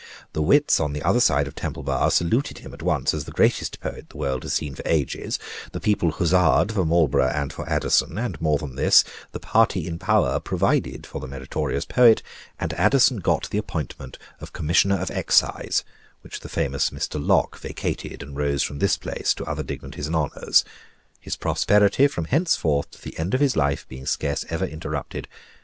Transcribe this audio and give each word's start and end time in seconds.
The 0.33 0.41
wits 0.41 0.79
on 0.79 0.93
the 0.93 1.03
other 1.03 1.19
side 1.19 1.47
of 1.47 1.53
Temple 1.53 1.83
Bar 1.83 2.09
saluted 2.09 2.57
him 2.57 2.73
at 2.73 2.81
once 2.81 3.13
as 3.13 3.25
the 3.25 3.31
greatest 3.31 3.79
poet 3.79 4.09
the 4.09 4.17
world 4.17 4.41
had 4.41 4.51
seen 4.51 4.73
for 4.73 4.81
ages; 4.83 5.37
the 5.73 5.79
people 5.79 6.13
huzza'ed 6.13 6.71
for 6.71 6.83
Marlborough 6.83 7.29
and 7.29 7.53
for 7.53 7.69
Addison, 7.69 8.17
and, 8.17 8.41
more 8.41 8.57
than 8.57 8.75
this, 8.75 9.03
the 9.31 9.39
party 9.39 9.85
in 9.85 9.99
power 9.99 10.39
provided 10.39 11.05
for 11.05 11.21
the 11.21 11.27
meritorious 11.27 11.85
poet, 11.85 12.23
and 12.59 12.73
Addison 12.73 13.17
got 13.17 13.47
the 13.51 13.59
appointment 13.59 14.17
of 14.39 14.53
Commissioner 14.53 14.95
of 14.99 15.11
Excise, 15.11 15.83
which 16.21 16.39
the 16.39 16.49
famous 16.49 16.89
Mr. 16.89 17.23
Locke 17.23 17.59
vacated, 17.59 18.23
and 18.23 18.35
rose 18.35 18.63
from 18.63 18.79
this 18.79 18.97
place 18.97 19.35
to 19.35 19.45
other 19.45 19.61
dignities 19.61 20.07
and 20.07 20.15
honors; 20.15 20.65
his 21.19 21.35
prosperity 21.35 22.07
from 22.07 22.25
henceforth 22.25 22.89
to 22.89 23.01
the 23.03 23.15
end 23.19 23.35
of 23.35 23.39
his 23.39 23.55
life 23.55 23.85
being 23.87 24.07
scarce 24.07 24.45
ever 24.49 24.65
interrupted. 24.65 25.27